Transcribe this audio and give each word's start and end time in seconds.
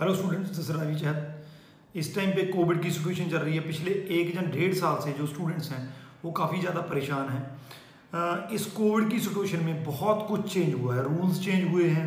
Hello 0.00 0.14
students 0.14 0.50
this 0.56 0.68
Ravi 0.70 0.94
चहत 0.96 1.96
इस 1.96 2.14
time 2.14 2.30
पे 2.32 2.42
कोविड 2.46 2.82
की 2.82 2.90
सिचुएशन 2.90 3.30
चल 3.30 3.38
रही 3.38 3.54
है। 3.54 3.60
पिछले 3.60 3.90
एक 4.16 4.34
या 4.36 4.42
डेढ़ 4.50 4.74
साल 4.74 5.00
से 5.04 5.12
जो 5.12 5.26
स्टूडेंट्स 5.26 5.70
हैं, 5.70 5.94
वो 6.24 6.30
काफ़ी 6.32 6.60
ज़्यादा 6.60 6.80
परेशान 6.90 7.28
हैं। 7.28 8.54
इस 8.54 8.66
कोविड 8.72 9.10
की 9.10 9.18
सिचुएशन 9.20 9.64
में 9.64 9.82
बहुत 9.84 10.24
कुछ 10.28 10.52
चेंज 10.52 10.74
हुआ 10.74 10.94
है। 10.94 11.02
रूल्स 11.04 11.42
चेंज 11.44 11.68
हुए 11.72 11.88
हैं। 11.88 12.06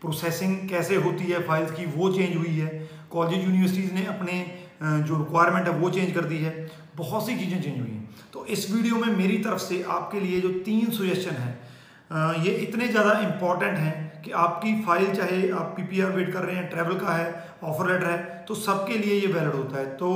प्रोसेसिंग 0.00 0.68
कैसे 0.68 0.96
होती 0.96 1.24
है? 1.24 1.42
फाइल्स 1.46 1.70
की 1.70 1.86
वो 1.86 2.10
चेंज 2.12 2.36
हुई 2.36 2.54
है। 2.56 2.68
कॉलेज 3.10 3.44
यूनिवर्सिटीज़ 3.44 3.92
ने 3.94 4.04
अपने 4.06 4.44
जो 4.82 5.18
रिक्वायरमेंट 5.18 5.68
है, 5.68 5.74
वो 5.74 5.90
चेंज 5.90 6.12
कर 6.14 6.24
दी 6.24 6.38
है। 6.38 6.54
बहुत 6.96 7.26
सी 7.26 7.38
चीज़ें 7.38 7.62
चेंज 7.62 7.80
हुई 7.80 7.90
हैं। 7.90 8.08
तो 8.32 8.44
इस 8.48 8.70
वीडियो 8.70 8.96
में 8.96 9.16
मेरी 9.16 9.38
तरफ़ 9.40 9.62
से 9.62 9.82
आपके 9.96 10.20
लिए 10.20 10.40
जो 10.40 10.52
तीन 10.68 10.90
सुजेशन 10.92 11.42
हैं 11.46 12.44
ये 12.44 12.52
इतने 12.58 12.88
ज़्यादा 12.88 13.18
इंपॉर्टेंट 13.22 13.78
हैं 13.78 14.09
कि 14.24 14.30
आपकी 14.38 14.74
फ़ाइल 14.84 15.12
चाहे 15.14 15.50
आप 15.52 15.74
पीपीआर 15.76 16.12
वेट 16.12 16.32
कर 16.32 16.40
रहे 16.40 16.56
हैं 16.56 16.68
ट्रैवल 16.70 16.98
का 16.98 17.12
है 17.12 17.28
ऑफ़र 17.64 17.90
लेटर 17.90 18.06
है 18.06 18.44
तो 18.48 18.54
सबके 18.56 18.98
लिए 18.98 19.20
ये 19.20 19.26
वैलिड 19.28 19.54
होता 19.54 19.78
है। 19.78 19.86
तो 19.96 20.08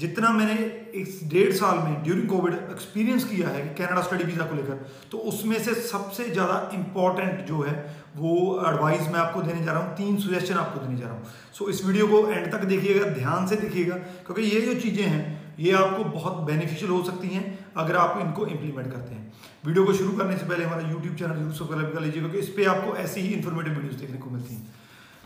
जितना 0.00 0.30
मैंने 0.30 0.54
इस 1.00 1.20
डेढ़ 1.24 1.52
साल 1.54 1.78
में 1.78 2.02
ड्यूरिंग 2.04 2.28
कोविड 2.28 2.54
एक्सपीरियंस 2.54 3.24
किया 3.24 3.48
है 3.48 3.62
कनाडा 3.76 4.02
स्टडी 4.02 4.24
वीज़ा 4.24 4.44
को 4.46 4.56
लेकर 4.56 4.84
तो 5.12 5.18
उसमें 5.30 5.58
से 5.58 5.74
सबसे 5.82 6.28
ज़्यादा 6.30 6.58
इंपॉर्टेंट 6.74 7.46
जो 7.46 7.60
है, 7.62 7.74
वो 8.16 8.34
एडवाइस 8.68 9.08
मैं 9.08 9.20
आपको 9.20 9.42
देने 9.42 9.64
जा 9.64 9.72
रहा 9.72 9.82
हूँ, 9.82 9.96
तीन 9.96 10.16
सुजेशन 10.18 10.54
आपको 10.56 10.80
देने 10.80 11.00
जा 11.00 11.06
रहा 11.06 11.14
हूँ। 11.14 11.24
सो 11.52 11.68
इस 11.70 11.84
वीडियो 11.84 12.06
को 12.06 12.28
एंड 12.28 12.52
तक 12.52 12.64
देखिएगा, 12.66 13.06
ध्यान 13.10 13.46
से 13.46 13.56
देखिएगा, 13.56 13.94
क्योंकि 13.96 14.42
ये 14.44 14.60
जो 14.62 14.80
चीज़ें 14.80 15.04
हैं 15.04 15.35
ये 15.58 15.72
आपको 15.72 16.04
बहुत 16.06 16.36
बेनिफिशियल 16.46 16.90
हो 16.90 17.02
सकती 17.02 17.28
हैं 17.28 17.44
अगर 17.76 17.96
आप 17.96 18.18
इनको 18.20 18.46
इम्प्लीमेंट 18.46 18.90
करते 18.92 19.14
हैं। 19.14 19.32
वीडियो 19.66 19.84
को 19.84 19.92
शुरू 19.92 20.12
करने 20.12 20.36
से 20.36 20.46
पहले 20.46 20.64
हमारा 20.64 20.88
यूट्यूब 20.88 21.14
चैनल 21.16 21.36
ज़रूर 21.36 21.52
सब्सक्राइब 21.52 21.92
कर 21.94 22.00
लीजिए 22.00 22.20
क्योंकि 22.20 22.38
इस 22.38 22.48
पर 22.48 22.68
आपको 22.68 22.96
ऐसी 22.96 23.20
ही 23.20 23.34
इन्फॉर्मेटिव 23.34 23.72
वीडियोस 23.72 23.94
देखने 23.94 24.18
को 24.18 24.30
मिलती 24.30 24.54
हैं। 24.54 24.74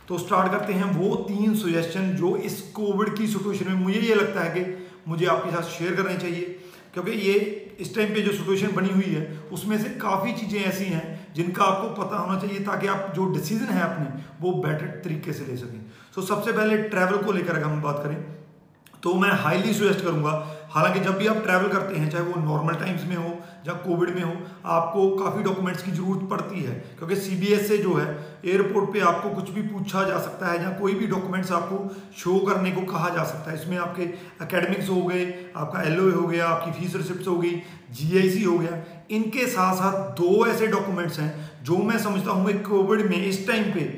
तो 0.09 0.19
स्टार्ट 0.19 0.53
करते 0.53 0.73
हैं 0.73 0.91
वो 0.95 1.15
तीन 1.29 1.55
सुजेशन 1.57 2.11
जो 2.17 2.37
इस 2.39 2.61
कोविड 2.75 3.17
की 3.17 3.27
सिचुएशन 3.29 3.73
में 3.73 3.83
मुझे 3.83 4.01
ये 4.01 4.15
लगता 4.15 4.41
है 4.41 4.51
कि 4.55 4.89
मुझे 5.09 5.27
आपके 5.27 5.51
साथ 5.51 5.71
शेयर 5.71 5.95
करने 5.97 6.17
चाहिए। 6.17 6.57
क्योंकि 6.95 7.11
ये 7.13 7.35
इस 7.81 7.95
टाइम 7.95 8.15
पे 8.15 8.23
जो 8.23 8.33
सिचुएशन 8.33 8.73
बनी 8.75 8.89
हुई 8.91 9.15
है 9.15 9.23
उसमें 9.53 9.77
से 9.79 9.91
काफ़ी 10.01 10.33
चीज़ें 10.33 10.61
ऐसी 10.61 10.85
हैं 10.87 11.05
जिनका 11.35 11.65
आपको 11.65 12.03
पता 12.03 12.17
होना 12.17 12.39
चाहिए 12.41 12.59
ताकि 12.65 12.87
आप 12.87 13.13
जो 13.17 13.27
डिसीज़न 13.33 13.69
है 13.69 13.83
अपने 13.83 14.23
वो 14.41 14.53
बेटर 14.63 14.87
तरीके 15.05 15.33
से 15.33 15.47
ले 15.47 15.57
सकें। 15.57 15.81
सो 16.15 16.21
so, 16.21 16.29
सबसे 16.29 16.53
पहले 16.53 16.77
ट्रैवल 16.89 17.23
को 17.25 17.33
लेकर 17.33 17.57
अगर 17.57 17.65
हम 17.65 17.83
बात 17.83 18.01
करें 18.05 18.17
तो 19.03 19.15
मैं 19.15 19.31
हाईली 19.33 19.73
सुजेस्ट 19.75 20.05
करूँगा। 20.05 20.33
हालाँकि 20.71 21.01
जब 21.01 21.17
भी 21.19 21.27
आप 21.27 21.37
ट्रैवल 21.37 21.69
करते 21.69 21.99
हैं, 21.99 22.11
चाहे 22.11 22.25
वो 22.25 22.41
नॉर्मल 22.41 22.75
टाइम्स 22.75 23.05
में 23.05 23.17
हो 23.17 23.31
या 23.67 23.73
कोविड 23.77 24.15
में 24.15 24.23
हो, 24.23 24.33
आपको 24.67 25.09
काफ़ी 25.17 25.43
डॉक्यूमेंट्स 25.43 25.83
की 25.83 25.91
ज़रूरत 25.91 26.29
पड़ती 26.31 26.61
है। 26.61 26.75
क्योंकि 26.99 27.17
सीबीएस 27.17 27.67
से 27.69 27.79
जो 27.79 27.95
है 27.95 28.07
एयरपोर्ट 28.45 28.93
पे 28.93 29.01
आपको 29.01 29.31
कुछ 29.31 29.51
भी 29.51 29.63
पूछा 29.63 30.03
जा 30.05 30.19
सकता 30.19 30.47
है 30.47 30.63
या 30.63 30.71
कोई 30.71 30.95
भी 30.95 31.07
डॉक्यूमेंट्स 31.07 31.53
आपको 31.53 31.95
शो 32.19 32.39
करने 32.39 32.71
को 32.71 32.81
कहा 32.93 33.09
जा 33.09 33.25
सकता 33.25 33.51
है। 33.51 33.57
इसमें 33.57 33.77
आपके 33.79 34.05
अकेडमिक्स 34.41 34.89
हो 34.89 35.03
गए, 35.03 35.25
आपका 35.57 35.83
एल 35.83 35.99
हो 35.99 36.27
गया, 36.27 36.49
आपकी 36.49 36.81
फ़ीस 36.81 36.97
रिसिप्ट 36.97 37.29
हो 37.29 37.37
गई 37.37 37.63
जीआईसी 37.93 38.43
हो 38.45 38.59
गया। 38.59 38.83
इनके 39.11 39.47
साथ 39.47 39.75
साथ 39.75 40.11
दो 40.21 40.47
ऐसे 40.47 40.67
डॉक्यूमेंट्स 40.67 41.19
हैं, 41.19 41.51
जो 41.63 41.77
मैं 41.77 41.99
समझता 41.99 42.31
हूँ 42.31 42.53
कोविड 42.63 43.11
में 43.11 43.25
इस 43.27 43.47
टाइम 43.47 43.73
पे 43.73 43.89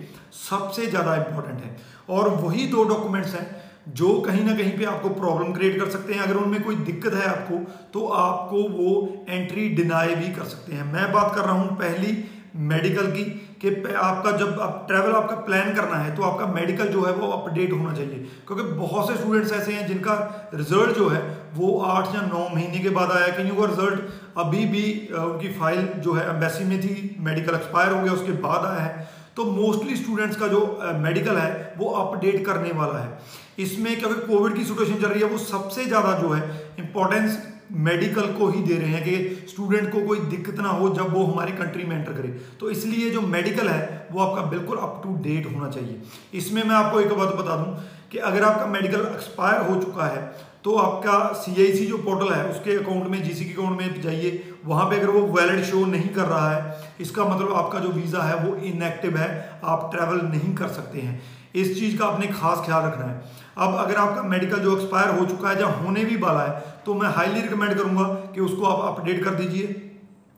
सबसे 0.48 0.86
ज़्यादा 0.86 1.17
इंपॉर्टेंट 1.17 1.58
है। 1.58 1.77
और 2.11 2.28
वही 2.36 2.67
दो 2.67 2.84
डॉक्यूमेंट्स 2.84 3.34
हैं 3.34 3.61
जो 3.91 4.12
कहीं 4.20 4.44
ना 4.44 4.55
कहीं 4.55 4.77
पे 4.78 4.84
आपको 4.86 5.08
प्रॉब्लम 5.11 5.52
क्रिएट 5.52 5.78
कर 5.80 5.91
सकते 5.91 6.14
हैं, 6.14 6.20
अगर 6.22 6.36
उनमें 6.36 6.62
कोई 6.62 6.77
दिक्कत 6.83 7.14
है 7.14 7.27
आपको 7.28 7.56
तो 7.92 8.06
आपको 8.08 8.62
वो 8.70 9.24
एंट्री 9.28 9.69
डिनाई 9.70 10.14
भी 10.16 10.33
कर 10.33 10.44
सकते 10.47 10.74
हैं। 10.74 10.92
मैं 10.92 11.12
बात 11.12 11.34
कर 11.34 11.42
रहा 11.42 11.55
हूँ 11.55 11.77
पहली 11.78 12.24
मेडिकल 12.64 13.06
की, 13.08 13.24
कि 13.61 13.69
आपका 13.94 14.30
जब 14.39 14.58
आप 14.61 14.84
ट्रैवल 14.89 15.12
आपका 15.14 15.36
प्लान 15.42 15.72
करना 15.74 15.97
है 15.97 16.14
तो 16.16 16.22
आपका 16.22 16.47
मेडिकल 16.55 16.89
जो 16.89 17.05
है 17.05 17.12
वो 17.14 17.28
अपडेट 17.28 17.72
होना 17.72 17.92
चाहिए। 17.94 18.27
क्योंकि 18.47 18.62
बहुत 18.72 19.08
से 19.08 19.16
स्टूडेंट्स 19.16 19.52
ऐसे 19.52 19.72
हैं 19.72 19.86
जिनका 19.89 20.14
रिज़ल्ट 20.55 20.96
जो 20.96 21.08
है, 21.08 21.20
वो 21.55 21.78
आठ 21.80 22.14
या 22.14 22.20
नौ 22.22 22.48
महीने 22.55 22.78
के 22.78 22.91
बाद 22.91 23.11
आया 23.12 23.28
कहीं 23.36 23.50
वो 23.52 23.67
रिज़ल्ट 23.67 24.39
अभी 24.39 24.64
भी 24.67 24.84
उनकी 25.14 25.52
फ़ाइल 25.55 25.86
जो 25.98 26.12
है 26.12 26.28
एम्बेसी 26.28 26.64
में 26.64 26.80
थी 26.80 27.17
मेडिकल 27.20 27.55
एक्सपायर 27.55 27.92
हो 27.92 28.02
गया, 28.02 28.12
उसके 28.12 28.33
बाद 28.42 28.64
आया 28.67 28.80
है। 28.80 29.08
तो 29.37 29.45
मोस्टली 29.47 29.97
स्टूडेंट्स 29.97 30.37
का 30.37 30.48
जो 30.48 30.61
मेडिकल 30.98 31.37
है, 31.37 31.75
वो 31.79 31.91
अपडेट 31.91 32.45
करने 32.47 32.73
वाला 32.73 32.98
है। 32.98 33.19
इसमें 33.59 33.98
क्योंकि 34.01 34.27
कोविड 34.27 34.55
की 34.55 34.65
सिचुएशन 34.65 35.01
चल 35.01 35.09
रही 35.09 35.20
है, 35.20 35.27
वो 35.27 35.39
सबसे 35.41 35.85
ज़्यादा 35.85 36.13
जो 36.19 36.29
है 36.31 36.43
इंपॉर्टेंस 36.79 37.39
मेडिकल 37.73 38.27
को 38.33 38.48
ही 38.48 38.63
दे 38.63 38.77
रहे 38.77 38.89
हैं 38.89 39.03
कि 39.05 39.47
स्टूडेंट 39.48 39.91
को 39.93 40.01
कोई 40.07 40.19
दिक्कत 40.31 40.59
ना 40.61 40.69
हो 40.70 40.89
जब 40.95 41.13
वो 41.15 41.25
हमारी 41.25 41.53
कंट्री 41.55 41.85
में 41.85 41.97
एंटर 41.97 42.13
करे। 42.13 42.29
तो 42.61 42.70
इसलिए 42.70 43.11
जो 43.11 43.20
मेडिकल 43.23 43.69
है, 43.69 44.09
वो 44.13 44.20
आपका 44.20 44.43
बिल्कुल 44.51 44.79
अप 44.79 45.01
टू 45.05 45.15
डेट 45.23 45.47
होना 45.47 45.69
चाहिए। 45.70 46.01
इसमें 46.35 46.63
मैं 46.63 46.75
आपको 46.77 47.01
एक 47.01 47.13
बात 47.14 47.35
बता 47.35 47.57
दूँ 47.57 47.85
कि 48.13 48.19
अगर 48.20 48.43
आपका 48.45 48.67
मेडिकल 48.69 49.07
एक्सपायर 49.13 49.61
हो 49.63 49.81
चुका 49.83 50.07
है 50.07 50.51
तो 50.64 50.74
आपका 50.77 51.14
CIC 51.36 51.86
जो 51.86 51.98
पोर्टल 51.98 52.33
है, 52.33 52.45
उसके 52.45 52.77
अकाउंट 52.77 53.06
में 53.06 53.23
जीसी 53.23 53.45
के 53.45 53.52
अकाउंट 53.52 53.80
में 53.80 54.00
जाइए। 54.02 54.42
वहाँ 54.67 54.84
पे 54.90 54.96
अगर 54.96 55.11
वो 55.11 55.20
वैलिड 55.28 55.64
शो 55.64 55.84
नहीं 55.86 56.08
कर 56.08 56.27
रहा 56.27 56.50
है, 56.50 56.95
इसका 57.00 57.24
मतलब 57.24 57.52
आपका 57.55 57.78
जो 57.78 57.89
वीज़ा 57.90 58.23
है, 58.23 58.36
वो 58.36 58.55
इनएक्टिव 58.56 59.17
है। 59.17 59.61
आप 59.64 59.90
ट्रैवल 59.95 60.20
नहीं 60.27 60.55
कर 60.55 60.68
सकते 60.70 61.01
हैं। 61.01 61.20
इस 61.55 61.78
चीज़ 61.78 61.96
का 61.98 62.06
आपने 62.06 62.27
खास 62.28 62.62
ख्याल 62.67 62.84
रखना 62.84 63.05
है। 63.05 63.20
अब 63.58 63.74
अगर 63.77 63.96
आपका 63.96 64.22
मेडिकल 64.24 64.58
जो 64.58 64.77
एक्सपायर 64.77 65.18
हो 65.18 65.24
चुका 65.27 65.48
है 65.51 65.61
या 65.61 65.67
होने 65.78 66.05
भी 66.05 66.17
वाला 66.18 66.42
है 66.42 66.61
तो 66.86 66.95
मैं 66.95 67.08
हाईली 67.08 67.40
रिकमेंड 67.40 67.74
करूँगा 67.74 68.05
कि 68.34 68.40
उसको 68.40 68.67
आप 68.67 68.84
अपडेट 68.89 69.24
कर 69.24 69.34
दीजिए। 69.34 69.89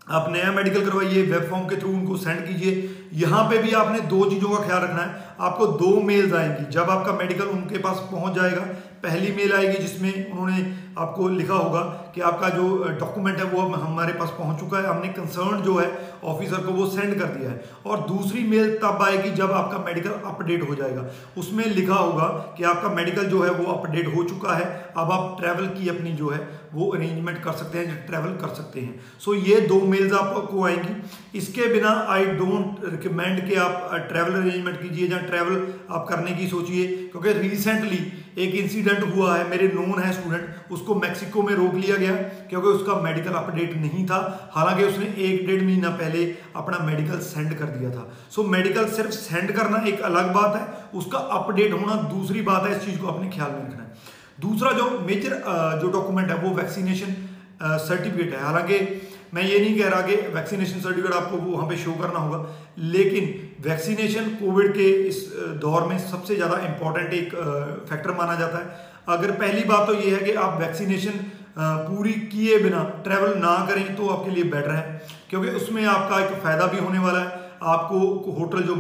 आप 0.08 0.26
नया 0.30 0.50
मेडिकल 0.52 0.84
करवाइए 0.84 1.22
वेब 1.22 1.44
फॉर्म 1.50 1.66
के 1.66 1.76
थ्रू 1.76 1.90
उनको 1.90 2.16
सेंड 2.16 2.46
कीजिए। 2.46 2.72
यहाँ 3.14 3.44
पे 3.50 3.58
भी 3.58 3.72
आपने 3.74 4.00
दो 4.08 4.24
चीज़ों 4.30 4.48
का 4.48 4.66
ख्याल 4.66 4.82
रखना 4.82 5.02
है। 5.02 5.36
आपको 5.40 5.66
दो 5.66 6.00
मेल्स 6.02 6.32
आएँगी। 6.34 6.64
जब 6.72 6.90
आपका 6.90 7.12
मेडिकल 7.12 7.44
उनके 7.48 7.78
पास 7.78 8.08
पहुँच 8.10 8.34
जाएगा 8.34 8.66
पहली 9.04 9.32
मेल 9.32 9.53
आएगी 9.53 9.78
जिसमें 9.78 10.32
उन्होंने 10.32 10.72
आपको 10.98 11.28
लिखा 11.28 11.54
होगा 11.54 11.81
कि 12.15 12.20
आपका 12.22 12.48
जो 12.48 12.66
डॉक्यूमेंट 13.00 13.38
है 13.38 13.44
वो 13.47 13.60
हमारे 13.60 14.12
पास 14.12 14.34
पहुँच 14.38 14.60
चुका 14.60 14.78
है, 14.78 14.87
हमने 14.87 15.09
कंसर्न 15.10 15.62
जो 15.62 15.76
है 15.76 15.88
ऑफिसर 16.25 16.65
को 16.66 16.72
वो 16.72 16.87
सेंड 16.88 17.19
कर 17.20 17.26
दिया 17.28 17.50
है। 17.50 17.64
और 17.87 18.00
दूसरी 18.09 18.43
मेल 18.44 18.75
तब 18.82 19.03
आएगी 19.03 19.31
जब 19.32 19.53
आपका 19.53 19.78
मेडिकल 19.87 20.10
अपडेट 20.25 20.69
हो 20.69 20.75
जाएगा। 20.75 21.04
उसमें 21.38 21.64
लिखा 21.66 21.94
होगा 21.94 22.26
कि 22.56 22.64
आपका 22.64 22.88
मेडिकल 22.91 23.26
जो 23.26 23.43
है 23.43 23.50
वो 23.53 23.72
अपडेट 23.72 24.14
हो 24.16 24.25
चुका 24.25 24.54
है, 24.54 24.64
अब 24.97 25.12
आप 25.12 25.37
ट्रैवल 25.41 25.66
की 25.69 25.88
अपनी 25.88 26.12
जो 26.12 26.28
है, 26.31 26.41
वो 26.75 26.91
अरेंजमेंट 26.91 27.43
कर 27.43 27.53
सकते 27.54 27.78
हैं 27.78 28.06
ट्रैवल 28.06 28.37
कर 28.38 28.54
सकते 28.54 28.81
हैं। 28.81 29.00
सो 29.20 29.34
ये 29.34 29.60
दो 29.69 29.81
मेल्स 29.87 30.12
आपको 30.14 30.64
आएँगी। 30.64 31.38
इसके 31.38 31.69
बिना 31.69 31.91
आई 32.09 32.25
डोंट 32.37 32.84
रिकमेंड 32.84 33.48
कि 33.48 33.54
आप 33.56 33.91
ट्रैवल 34.09 34.41
अरेंजमेंट 34.41 34.81
कीजिए 34.82 35.09
या 35.09 35.19
ट्रैवल 35.20 35.66
आप 35.91 36.06
करने 36.09 36.32
की 36.32 36.47
सोचिए, 36.48 36.87
क्योंकि 37.12 37.32
रिसेंटली 37.41 37.98
एक 38.38 38.54
इंसिडेंट 38.54 39.14
हुआ 39.14 39.36
है 39.36 39.48
मेरे 39.48 39.66
नोन 39.68 40.02
है 40.02 40.12
स्टूडेंट 40.12 40.72
उसको 40.72 40.94
मैक्सिको 40.94 41.42
में 41.42 41.54
रोक 41.54 41.74
लिया 41.74 41.96
गया 41.96 42.14
क्योंकि 42.50 42.68
उसका 42.68 42.94
मेडिकल 43.02 43.34
अपडेट 43.34 43.74
नहीं 43.76 44.04
था। 44.06 44.50
हालाँकि 44.54 44.84
उसने 44.84 45.06
एक 45.26 45.46
डेढ़ 45.46 45.62
महीना 45.62 45.90
पहले 45.92 46.24
अपना 46.56 46.78
मेडिकल 46.86 47.18
सेंड 47.20 47.54
कर 47.58 47.64
दिया 47.66 47.90
था। 47.90 48.10
सो 48.30 48.42
so, 48.42 48.48
मेडिकल 48.48 48.88
सिर्फ़ 48.90 49.10
सेंड 49.12 49.52
करना 49.52 49.84
एक 49.88 50.00
अलग 50.02 50.32
बात 50.34 50.56
है 50.56 50.98
उसका 50.98 51.18
अपडेट 51.38 51.72
होना 51.72 51.94
दूसरी 52.10 52.42
बात 52.42 52.66
है 52.66 52.76
इस 52.76 52.84
चीज़ 52.84 52.98
को 52.98 53.06
अपने 53.06 53.30
ख्याल 53.30 53.50
में 53.50 53.60
रखना 53.60 53.82
है। 53.82 53.92
दूसरा 54.40 54.70
जो 54.72 54.90
मेजर 55.06 55.42
जो 55.82 55.90
डॉक्यूमेंट 55.90 56.30
है 56.30 56.36
वो 56.38 56.54
वैक्सीनेशन 56.56 57.16
सर्टिफिकेट 57.62 58.34
है। 58.34 58.42
हालाँकि 58.42 58.78
मैं 59.34 59.42
ये 59.42 59.58
नहीं 59.58 59.78
कह 59.78 59.88
रहा 59.88 60.00
कि 60.02 60.16
वैक्सीनेशन 60.34 60.80
सर्टिफिकेट 60.80 61.12
आपको 61.14 61.36
वहाँ 61.38 61.68
पे 61.68 61.76
शो 61.76 61.92
करना 62.00 62.18
होगा 62.18 62.46
लेकिन 62.78 63.44
वैक्सीनेशन 63.60 64.28
कोविड 64.37 64.72
के 64.72 64.91
इस 65.09 65.22
दौर 65.60 65.87
में 65.88 65.98
सबसे 66.00 66.37
ज़्यादा 66.37 66.56
इंपॉर्टेंट 66.66 67.12
एक 67.15 67.34
फैक्टर 67.91 68.10
माना 68.15 68.34
जाता 68.34 68.59
है। 68.59 68.92
अगर 69.09 69.31
पहली 69.37 69.65
बात 69.65 69.87
तो 69.87 69.94
ये 69.94 70.10
है 70.10 70.22
कि 70.22 70.32
आप 70.41 70.60
वैक्सीनेशन 70.60 71.25
पूरी 71.59 72.12
किए 72.31 72.59
बिना 72.59 72.82
ट्रैवल 73.04 73.37
ना 73.38 73.54
करें 73.69 73.94
तो 73.97 74.09
आपके 74.09 74.31
लिए 74.31 74.44
बेटर 74.47 74.70
है, 74.70 75.03
क्योंकि 75.31 75.48
उसमें 75.53 75.84
आपका 75.87 76.20
एक 76.20 76.32
फ़ायदा 76.43 76.66
भी 76.66 76.78
होने 76.78 76.98
वाला 76.98 77.19
है। 77.19 77.43
आपको 77.64 77.98
होटल 78.32 78.62
जो 78.62 78.75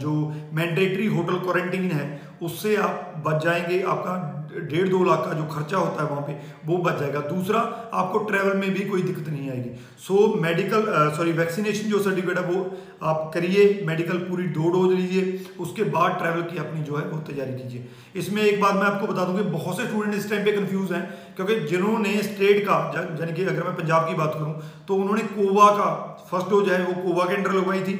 जो 0.00 0.12
मैंडेटरी 0.54 1.06
होटल 1.08 1.38
क्वारंटीन 1.40 1.90
है, 1.90 2.06
उससे 2.42 2.76
आप 2.78 3.22
बच 3.26 3.44
जाएँगे, 3.44 3.82
आपका 3.84 4.14
डेढ़ 4.62 4.88
दो 4.88 5.02
लाख 5.04 5.18
का 5.20 5.32
जो 5.32 5.44
खर्चा 5.48 5.76
होता 5.78 6.02
है 6.02 6.08
वहाँ 6.08 6.22
पे, 6.22 6.32
वो 6.66 6.76
बच 6.78 6.98
जाएगा। 7.00 7.20
दूसरा, 7.22 7.60
आपको 7.94 8.18
ट्रैवल 8.26 8.56
में 8.56 8.70
भी 8.74 8.84
कोई 8.86 9.02
दिक्कत 9.02 9.28
नहीं 9.28 9.50
आएगी। 9.50 9.70
सो 10.00 10.26
मेडिकल 10.40 10.84
सॉरी 11.16 11.32
वैक्सीनेशन 11.34 11.88
जो 11.90 11.98
सर्टिफिकेट 12.00 12.38
है 12.38 12.44
वो 12.46 12.64
आप 13.04 13.30
करिए 13.34 13.64
मेडिकल 13.86 14.18
पूरी 14.20 14.46
दो 14.50 14.70
डोज 14.72 14.94
लीजिए, 14.94 15.44
उसके 15.60 15.84
बाद 15.90 16.18
ट्रैवल 16.18 16.42
की 16.44 16.58
अपनी 16.58 16.82
जो 16.82 16.96
है 16.96 17.04
वो 17.06 17.18
तैयारी 17.26 17.54
कीजिए। 17.54 17.86
इसमें 18.16 18.42
एक 18.42 18.60
बात 18.60 18.74
मैं 18.74 18.82
आपको 18.84 19.06
बता 19.06 19.24
दूँ 19.24 19.36
कि 19.36 19.42
बहुत 19.50 19.76
से 19.76 19.86
स्टूडेंट 19.86 20.14
इस 20.14 20.30
टाइम 20.30 20.44
पर 20.44 20.56
कन्फ्यूज़ 20.56 20.92
हैं, 20.94 21.04
क्योंकि 21.36 21.60
जिन्होंने 21.66 22.16
स्टेट 22.24 22.64
का 22.66 22.76
यानी 22.96 23.32
कि 23.32 23.44
अगर 23.44 23.62
मैं 23.64 23.74
पंजाब 23.76 24.08
की 24.08 24.14
बात 24.16 24.34
करूँ 24.34 24.54
तो 24.88 24.94
उन्होंने 24.96 25.22
कोवा 25.32 25.70
का 25.72 25.88
फ़र्स्ट 26.30 26.48
डोज 26.50 26.68
है 26.68 26.82
वो 26.84 27.02
कोवा 27.02 27.24
के 27.24 27.34
अंडर 27.34 27.52
लगवाई 27.52 27.80
थी। 27.80 27.94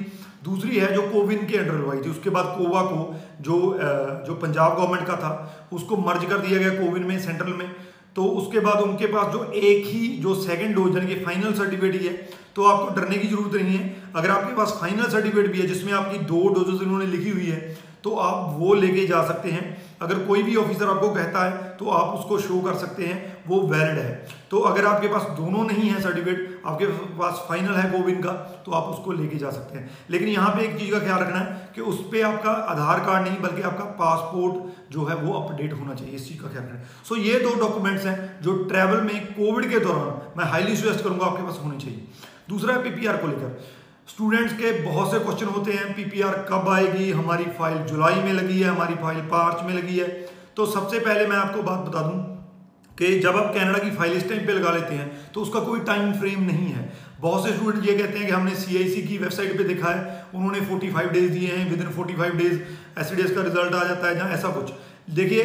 दूसरी 0.46 0.76
है 0.76 0.92
जो 0.94 1.02
कोविन 1.08 1.46
के 1.46 1.56
अंडर 1.58 1.74
लगवाई 1.74 1.98
थी, 1.98 2.10
उसके 2.10 2.30
बाद 2.30 2.54
कोवा 2.58 2.82
को, 2.84 3.14
जो 3.40 3.56
जो 4.26 4.34
पंजाब 4.36 4.76
गवर्नमेंट 4.76 5.06
का 5.06 5.16
था, 5.16 5.68
उसको 5.72 5.96
मर्ज 5.98 6.24
कर 6.24 6.38
दिया 6.38 6.58
गया 6.58 6.70
कोविन 6.76 7.04
में, 7.04 7.18
सेंट्रल 7.20 7.52
में। 7.54 7.70
तो 8.16 8.24
उसके 8.34 8.60
बाद 8.60 8.80
उनके 8.80 9.06
पास 9.08 9.32
जो 9.32 9.42
एक 9.54 9.86
ही, 9.86 10.06
जो 10.18 10.34
सेकंड 10.42 10.74
डोज 10.74 10.96
यानी 10.96 11.08
कि 11.08 11.24
फाइनल 11.24 11.52
सर्टिफिकेट 11.54 12.00
ही 12.00 12.06
है 12.06 12.44
तो 12.56 12.64
आपको 12.64 12.94
डरने 12.96 13.16
की 13.18 13.28
ज़रूरत 13.28 13.54
नहीं 13.54 13.76
है। 13.78 14.12
अगर 14.16 14.30
आपके 14.30 14.54
पास 14.56 14.78
फाइनल 14.80 15.08
सर्टिफिकेट 15.08 15.52
भी 15.52 15.60
है, 15.60 15.66
जिसमें 15.66 15.92
आपकी 15.94 16.18
दो 16.26 16.48
डोजेज 16.54 16.82
उन्होंने 16.82 17.06
लिखी 17.08 17.30
हुई 17.30 17.46
है 17.46 17.58
तो 18.04 18.14
आप 18.18 18.56
वो 18.58 18.74
लेके 18.76 19.06
जा 19.06 19.22
सकते 19.26 19.50
हैं। 19.50 19.64
अगर 20.00 20.18
कोई 20.18 20.42
भी 20.42 20.56
ऑफिसर 20.56 20.88
आपको 20.88 21.08
कहता 21.10 21.44
है 21.44 21.76
तो 21.76 21.88
आप 21.90 22.18
उसको 22.18 22.38
शो 22.38 22.60
कर 22.60 22.74
सकते 22.76 23.04
हैं, 23.04 23.36
वो 23.46 23.60
वैलिड 23.62 23.98
है। 23.98 24.26
तो 24.50 24.58
अगर 24.60 24.86
आपके 24.86 25.08
पास 25.08 25.22
दोनों 25.36 25.64
नहीं 25.64 25.88
है 25.90 26.00
सर्टिफिकेट 26.02 26.62
आपके 26.66 26.86
पास 27.18 27.44
फाइनल 27.48 27.74
है 27.74 27.90
कोविन 27.90 28.20
का 28.22 28.32
तो 28.66 28.72
आप 28.72 28.88
उसको 28.88 29.12
लेके 29.12 29.38
जा 29.38 29.50
सकते 29.50 29.78
हैं। 29.78 29.90
लेकिन 30.10 30.28
यहाँ 30.28 30.50
पे 30.50 30.64
एक 30.64 30.78
चीज़ 30.78 30.90
का 30.92 30.98
ख्याल 30.98 31.20
रखना 31.20 31.38
है 31.38 31.70
कि 31.74 31.80
उस 31.82 32.00
पर 32.04 32.22
आपका 32.24 32.50
आधार 32.50 33.00
कार्ड 33.00 33.26
नहीं, 33.28 33.40
बल्कि 33.40 33.62
आपका 33.62 33.84
पासपोर्ट 33.96 34.92
जो 34.92 35.04
है 35.04 35.14
वो 35.16 35.32
अपडेट 35.34 35.72
होना 35.72 35.94
चाहिए, 35.94 36.14
इस 36.14 36.28
चीज़ 36.28 36.42
का 36.42 36.48
ख्याल 36.48 36.64
रखना 36.64 36.78
है। 36.78 36.84
सो 37.08 37.16
ये 37.16 37.38
दो 37.40 37.54
डॉक्यूमेंट्स 37.60 38.06
हैं 38.06 38.18
जो 38.42 38.56
ट्रैवल 38.64 39.00
में 39.02 39.26
कोविड 39.32 39.70
के 39.70 39.78
दौरान 39.78 40.38
मैं 40.38 40.50
हाईली 40.52 40.76
सजेस्ट 40.76 41.04
करूँगा 41.04 41.26
आपके 41.26 41.42
पास 41.42 41.60
होने 41.64 41.78
चाहिए। 41.78 42.04
दूसरा 42.48 42.74
है 42.74 42.82
पीपीआर 42.82 43.16
को 43.16 43.26
लेकर। 43.26 43.58
स्टूडेंट्स 44.08 44.52
के 44.52 44.70
बहुत 44.82 45.10
से 45.12 45.18
क्वेश्चन 45.18 45.46
होते 45.46 45.72
हैं 45.72 45.94
पीपीआर 45.94 46.34
कब 46.48 46.68
आएगी, 46.68 47.10
हमारी 47.12 47.44
फ़ाइल 47.58 47.78
जुलाई 47.84 48.20
में 48.22 48.32
लगी 48.32 48.60
है, 48.60 48.68
हमारी 48.68 48.94
फ़ाइल 48.96 49.16
मार्च 49.32 49.64
में 49.66 49.72
लगी 49.74 49.96
है। 49.98 50.06
तो 50.56 50.66
सबसे 50.66 50.98
पहले 50.98 51.26
मैं 51.26 51.36
आपको 51.36 51.62
बात 51.62 51.80
बता 51.80 52.02
दूँ 52.02 52.34
कि 52.98 53.18
जब 53.20 53.36
आप 53.36 53.52
कनाडा 53.54 53.78
की 53.78 53.90
फ़ाइल 53.96 54.12
इस 54.12 54.28
टाइम 54.28 54.46
पे 54.46 54.52
लगा 54.52 54.72
लेते 54.72 54.94
हैं 54.94 55.32
तो 55.32 55.40
उसका 55.40 55.60
कोई 55.60 55.80
टाइम 55.88 56.12
फ्रेम 56.20 56.44
नहीं 56.44 56.68
है। 56.68 56.92
बहुत 57.20 57.46
से 57.46 57.52
स्टूडेंट 57.54 57.86
ये 57.86 57.96
कहते 57.96 58.18
हैं 58.18 58.26
कि 58.26 58.32
हमने 58.32 58.54
सीआईसी 58.56 59.02
की 59.02 59.18
वेबसाइट 59.18 59.56
पे 59.58 59.64
देखा 59.64 59.90
है, 59.90 60.24
उन्होंने 60.34 60.60
45 60.62 61.12
डेज़ 61.12 61.30
दिए 61.32 61.48
हैं 61.48 61.68
विद 61.70 61.80
इन 61.80 61.90
45 61.92 62.36
डेज़ 62.36 62.54
एस 63.00 63.34
का 63.34 63.42
रिज़ल्ट 63.42 63.74
आ 63.74 63.84
जाता 63.84 64.08
है 64.08 64.14
जहाँ 64.14 64.30
ऐसा 64.30 64.48
कुछ। 64.50 64.72
देखिए, 65.14 65.44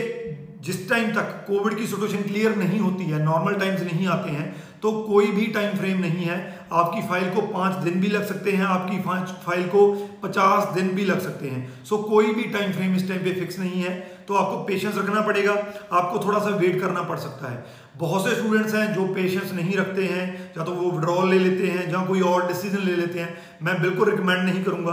जिस 0.62 0.90
टाइम 0.90 1.12
तक 1.12 1.46
कोविड 1.48 1.78
की 1.78 1.88
सिचुएशन 1.88 2.24
क्लियर 2.24 2.56
नहीं 2.58 2.80
होती 2.80 3.06
है 3.06 3.24
नॉर्मल 3.24 3.54
टाइम्स 3.60 3.82
नहीं 3.84 4.08
आते 4.10 4.30
हैं 4.32 4.50
तो 4.82 4.92
कोई 5.04 5.28
भी 5.32 5.46
टाइम 5.54 5.78
फ्रेम 5.78 6.00
नहीं 6.02 6.26
है। 6.26 6.38
आपकी 6.74 7.02
फ़ाइल 7.08 7.30
को 7.30 7.42
पाँच 7.48 7.76
दिन 7.84 8.00
भी 8.02 8.08
लग 8.08 8.26
सकते 8.26 8.52
हैं, 8.52 8.66
आपकी 8.66 9.00
फ़ाइल 9.46 9.68
को 9.68 9.92
पचास 10.24 10.74
दिन 10.76 10.90
भी 10.96 11.06
लग 11.06 11.20
सकते 11.20 11.50
हैं। 11.50 11.84
सो 11.86 11.98
कोई 12.04 12.34
भी 12.34 12.44
टाइम 12.52 12.72
फ्रेम 12.74 12.96
इस 12.96 13.08
टाइम 13.08 13.24
पे 13.24 13.34
फिक्स 13.40 13.60
नहीं 13.60 13.82
है 13.82 14.00
तो 14.28 14.34
आपको 14.36 14.58
पेशेंस 14.66 14.98
रखना 14.98 15.22
पड़ेगा, 15.22 15.52
आपको 15.92 16.20
थोड़ा 16.26 16.40
सा 16.40 16.50
वेट 16.58 16.80
करना 16.82 17.02
पड़ 17.04 17.18
सकता 17.20 17.52
है। 17.52 17.64
बहुत 17.98 18.26
से 18.26 18.36
स्टूडेंट्स 18.36 18.74
हैं 18.76 18.94
जो 18.94 19.08
पेशेंस 19.16 19.52
नहीं 19.54 19.76
रखते 19.78 20.04
हैं, 20.06 20.28
या 20.58 20.64
तो 20.64 20.72
वो 20.74 20.92
विड्रॉल 20.92 21.30
ले 21.30 21.40
लेते 21.40 21.68
हैं, 21.68 21.92
या 21.94 22.06
कोई 22.06 22.22
और 22.24 22.48
डिसीज़न 22.48 22.86
ले 22.86 22.96
लेते 22.96 23.20
हैं। 23.20 23.38
मैं 23.64 23.82
बिल्कुल 23.82 24.10
रिकमेंड 24.10 24.44
नहीं 24.44 24.64
करूँगा। 24.64 24.92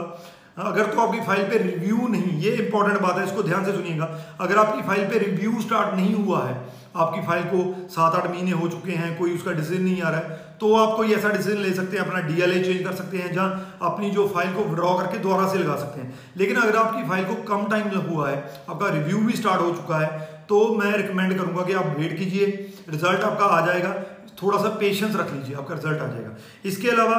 अगर 0.60 0.86
तो 0.86 1.00
आपकी 1.00 1.20
फ़ाइल 1.20 1.44
पे 1.44 1.58
रिव्यू 1.58 2.08
नहीं, 2.08 2.38
ये 2.40 2.50
इंपॉर्टेंट 2.56 3.00
बात 3.00 3.18
है, 3.18 3.24
इसको 3.24 3.42
ध्यान 3.42 3.64
से 3.64 3.72
सुनिएगा। 3.72 4.10
अगर 4.40 4.58
आपकी 4.58 4.82
फ़ाइल 4.82 5.04
पे 5.04 5.18
रिव्यू 5.18 5.60
स्टार्ट 5.60 5.94
नहीं 5.96 6.14
हुआ 6.14 6.42
है, 6.44 6.56
आपकी 6.96 7.26
फ़ाइल 7.26 7.44
को 7.44 7.88
सात 7.90 8.14
आठ 8.14 8.30
महीने 8.30 8.50
हो 8.52 8.68
चुके 8.68 8.92
हैं, 8.92 9.16
कोई 9.18 9.34
उसका 9.34 9.52
डिसीज़न 9.52 9.82
नहीं 9.82 10.02
आ 10.02 10.08
रहा 10.08 10.20
है 10.20 10.47
तो 10.60 10.74
आप 10.76 10.96
कोई 10.96 11.12
ऐसा 11.14 11.28
डिसीज़न 11.30 11.58
ले 11.58 11.72
सकते 11.72 11.96
हैं, 11.96 12.04
अपना 12.04 12.20
डीएलए 12.22 12.62
चेंज 12.62 12.84
कर 12.84 12.94
सकते 12.94 13.18
हैं, 13.18 13.32
जहाँ 13.32 13.78
अपनी 13.82 14.10
जो 14.10 14.26
फ़ाइल 14.28 14.52
को 14.54 14.64
विड्रॉ 14.64 14.94
करके 14.96 15.18
दोबारा 15.18 15.48
से 15.48 15.58
लगा 15.58 15.76
सकते 15.76 16.00
हैं। 16.00 16.18
लेकिन 16.36 16.56
अगर 16.58 16.76
आपकी 16.78 17.08
फ़ाइल 17.08 17.24
को 17.24 17.34
कम 17.46 17.66
टाइम 17.70 17.98
हुआ 18.08 18.28
है, 18.30 18.36
आपका 18.68 18.88
रिव्यू 18.90 19.18
भी 19.20 19.36
स्टार्ट 19.36 19.60
हो 19.62 19.70
चुका 19.72 19.98
है 19.98 20.36
तो 20.48 20.58
मैं 20.74 20.92
रिकमेंड 20.96 21.36
करूँगा 21.38 21.62
कि 21.62 21.72
आप 21.74 21.94
वेट 21.98 22.18
कीजिए 22.18 22.46
रिज़ल्ट 22.90 23.20
आपका 23.22 23.44
आ 23.46 23.64
जाएगा। 23.66 23.94
थोड़ा 24.42 24.58
सा 24.58 24.68
पेशेंस 24.80 25.16
रख 25.16 25.32
लीजिए, 25.32 25.54
आपका 25.56 25.74
रिज़ल्ट 25.74 26.00
आ 26.00 26.06
जाएगा। 26.06 26.36
इसके 26.64 26.88
अलावा 26.90 27.16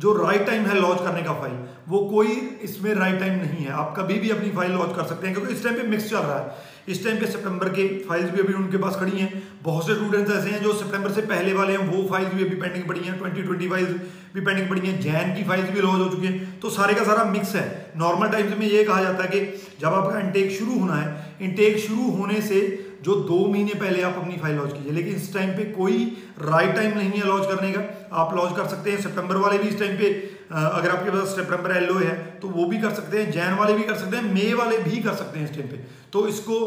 जो 0.00 0.12
राइट 0.16 0.46
टाइम 0.46 0.64
है 0.66 0.80
लॉन्च 0.80 1.00
करने 1.00 1.22
का 1.22 1.32
फ़ाइल 1.34 1.58
वो 1.88 1.98
कोई 2.08 2.36
इसमें 2.62 2.94
राइट 2.94 3.18
टाइम 3.20 3.34
नहीं 3.40 3.64
है। 3.64 3.72
आप 3.72 3.94
कभी 3.96 4.14
भी 4.20 4.30
अपनी 4.30 4.50
फ़ाइल 4.52 4.72
लॉन्च 4.72 4.96
कर 4.96 5.04
सकते 5.04 5.26
हैं, 5.26 5.34
क्योंकि 5.36 5.54
इस 5.54 5.64
टाइम 5.64 5.76
पे 5.76 5.82
मिक्स 5.88 6.08
चल 6.10 6.16
रहा 6.18 6.38
है। 6.38 6.72
इस 6.88 7.04
टाइम 7.04 7.18
के 7.18 7.26
सितंबर 7.26 7.68
के 7.68 7.86
फाइल्स 8.04 8.30
भी 8.30 8.40
अभी 8.40 8.52
उनके 8.52 8.76
पास 8.76 8.96
खड़ी 8.96 9.18
हैं। 9.18 9.42
बहुत 9.62 9.86
से 9.86 9.94
स्टूडेंट्स 9.94 10.32
ऐसे 10.32 10.50
हैं 10.50 10.62
जो 10.62 10.72
सितंबर 10.72 11.12
से 11.12 11.20
पहले 11.20 11.52
वाले 11.52 11.72
हैं, 11.72 11.78
वो 11.78 12.08
फाइल्स 12.08 12.34
भी 12.34 12.44
अभी 12.44 12.56
पेंडिंग 12.56 12.84
पड़ी 12.84 13.00
हैं। 13.00 13.18
ट्वेंटी 13.18 13.42
ट्वेंटी 13.42 13.68
फाइल्स 13.68 13.90
भी 14.34 14.40
पेंडिंग 14.40 14.68
पड़ी 14.68 14.80
हैं। 14.80 15.00
जैन 15.00 15.34
की 15.34 15.44
फाइल्स 15.44 15.70
भी 15.70 15.80
लॉन्च 15.80 16.04
हो 16.04 16.08
चुकी 16.10 16.26
हैं। 16.26 16.60
तो 16.60 16.70
सारे 16.70 16.94
का 16.94 17.04
सारा 17.04 17.24
मिक्स 17.24 17.54
है। 17.56 17.92
नॉर्मल 17.96 18.28
टाइम्स 18.28 18.58
में 18.58 18.66
ये 18.66 18.84
कहा 18.84 19.02
जाता 19.02 19.24
है 19.24 19.30
कि 19.30 19.62
जब 19.80 19.88
आपका 19.88 20.20
इंटेक 20.20 20.50
शुरू 20.50 20.78
होना 20.78 20.94
है 20.94 21.36
इंटेक 21.40 21.78
शुरू 21.78 22.10
होने 22.10 22.40
से 22.40 22.83
जो 23.04 23.14
दो 23.22 23.38
महीने 23.46 23.74
पहले 23.76 24.02
आप 24.02 24.14
अपनी 24.18 24.36
फ़ाइल 24.36 24.56
लॉन्च 24.56 24.72
कीजिए, 24.72 24.92
लेकिन 24.92 25.16
इस 25.16 25.32
टाइम 25.34 25.50
पे 25.56 25.64
कोई 25.72 26.04
राइट 26.42 26.74
टाइम 26.76 26.96
नहीं 26.98 27.10
है 27.10 27.26
लॉन्च 27.26 27.46
करने 27.46 27.72
का। 27.72 27.80
आप 28.16 28.34
लॉन्च 28.36 28.56
कर 28.56 28.66
सकते 28.68 28.90
हैं 28.90 29.00
सितंबर 29.02 29.36
वाले 29.38 29.58
भी 29.58 29.68
इस 29.68 29.78
टाइम 29.78 29.96
पे 29.98 30.12
अगर 30.46 30.90
आपके 30.90 31.10
पास 31.10 31.34
सितंबर 31.36 31.70
एल 31.72 31.90
है 31.98 32.14
तो 32.40 32.48
वो 32.50 32.64
भी 32.66 32.78
कर 32.78 32.94
सकते 32.94 33.18
हैं 33.18 33.30
जैन 33.32 33.54
वाले 33.58 33.74
भी 33.74 33.82
कर 33.84 33.94
सकते 33.96 34.16
हैं 34.16 34.32
मे 34.34 34.52
वाले 34.54 34.78
भी 34.80 34.96
कर 35.02 35.14
सकते 35.14 35.38
हैं 35.38 35.50
इस 35.50 35.56
टाइम 35.56 35.68
पे। 35.68 35.76
तो 36.12 36.26
इसको 36.28 36.58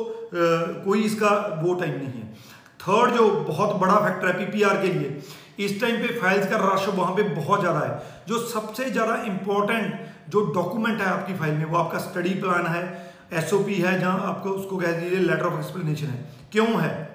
कोई 0.85 1.03
इसका 1.03 1.29
वो 1.61 1.73
टाइम 1.75 1.93
नहीं 1.93 2.21
है। 2.21 2.33
थर्ड 2.81 3.15
जो 3.15 3.29
बहुत 3.47 3.75
बड़ा 3.77 3.95
फैक्टर 3.97 4.27
है 4.27 4.33
पीपीआर 4.37 4.81
के 4.81 4.91
लिए, 4.93 5.21
इस 5.59 5.79
टाइम 5.81 5.95
पे 5.97 6.19
फाइल्स 6.19 6.49
का 6.49 6.57
रश 6.63 6.87
वहाँ 6.95 7.15
पे 7.15 7.23
बहुत 7.35 7.59
ज़्यादा 7.59 7.79
है। 7.79 8.25
जो 8.27 8.39
सबसे 8.47 8.89
ज़्यादा 8.91 9.15
इंपॉर्टेंट 9.25 9.99
जो 10.29 10.45
डॉक्यूमेंट 10.53 11.01
है 11.01 11.07
आपकी 11.07 11.33
फ़ाइल 11.35 11.53
में, 11.53 11.65
वो 11.65 11.77
आपका 11.77 11.97
स्टडी 11.99 12.33
प्लान 12.35 12.65
है 12.67 12.83
एसओपी 13.33 13.75
है 13.75 13.99
जहाँ 13.99 14.19
आपको 14.19 14.49
उसको 14.49 14.77
कह 14.77 14.91
दीजिए 14.91 15.19
लेटर 15.19 15.45
ऑफ़ 15.45 15.59
एक्सप्लेनेशन 15.59 16.07
है। 16.07 16.25
क्यों 16.51 16.81
है? 16.81 17.06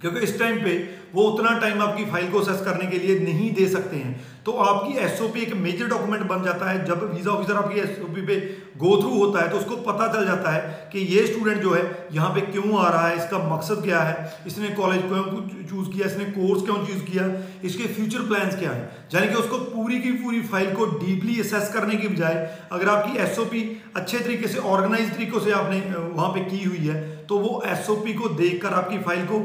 क्योंकि 0.00 0.20
इस 0.20 0.38
टाइम 0.38 0.56
पे 0.64 0.76
वो 1.14 1.22
उतना 1.24 1.58
टाइम 1.60 1.80
आपकी 1.82 2.04
फ़ाइल 2.06 2.30
को 2.30 2.38
असेस 2.40 2.60
करने 2.64 2.86
के 2.86 2.98
लिए 2.98 3.18
नहीं 3.20 3.52
दे 3.54 3.66
सकते 3.68 3.96
हैं। 3.96 4.14
तो 4.46 4.52
आपकी 4.62 4.98
एसओपी 4.98 5.40
एक 5.40 5.54
मेजर 5.56 5.86
डॉक्यूमेंट 5.88 6.22
बन 6.28 6.42
जाता 6.44 6.70
है। 6.70 6.84
जब 6.86 7.02
वीज़ा 7.12 7.30
ऑफिसर 7.30 7.56
आपकी 7.56 7.80
एसओपी 7.80 8.22
पे 8.26 8.36
गो 8.78 8.96
थ्रू 8.96 9.10
होता 9.14 9.40
है 9.40 9.50
तो 9.50 9.56
उसको 9.56 9.76
पता 9.88 10.06
चल 10.12 10.26
जाता 10.26 10.50
है 10.50 10.90
कि 10.92 11.00
ये 11.14 11.26
स्टूडेंट 11.26 11.62
जो 11.62 11.72
है, 11.74 11.82
यहाँ 12.12 12.30
पे 12.34 12.40
क्यों 12.42 12.78
आ 12.78 12.88
रहा 12.88 13.08
है, 13.08 13.16
इसका 13.16 13.38
मकसद 13.48 13.82
क्या 13.84 14.00
है, 14.00 14.42
इसने 14.46 14.68
कॉलेज 14.76 15.02
क्यों 15.02 15.42
चूज़ 15.64 15.90
किया, 15.90 16.06
इसने 16.06 16.24
कोर्स 16.30 16.62
क्यों 16.62 16.76
चूज़ 16.86 17.02
किया, 17.02 17.28
इसके 17.64 17.86
फ्यूचर 17.88 18.26
प्लान्स 18.28 18.58
क्या 18.58 18.70
है। 18.70 19.08
यानी 19.14 19.28
कि 19.28 19.34
उसको 19.34 19.58
पूरी 19.66 20.00
की 20.00 20.12
पूरी 20.14 20.40
फ़ाइल 20.44 20.74
को 20.74 20.86
डीपली 20.98 21.40
असेस 21.40 21.70
करने 21.74 21.96
की 21.96 22.08
बजाय, 22.08 22.34
अगर 22.72 22.88
आपकी 22.88 23.18
एसओपी 23.22 23.62
अच्छे 23.96 24.18
तरीके 24.18 24.48
से 24.48 24.58
ऑर्गेनाइज 24.70 25.14
तरीकों 25.14 25.40
से 25.40 25.52
आपने 25.54 25.80
वहाँ 25.96 26.28
पे 26.30 26.44
की 26.50 26.64
हुई 26.64 26.86
है 26.86 27.17
तो 27.28 27.38
वो 27.38 27.62
एसओपी 27.66 28.14
को 28.14 28.28
देखकर 28.36 28.74
आपकी 28.74 28.98
फ़ाइल 28.98 29.26
को 29.26 29.38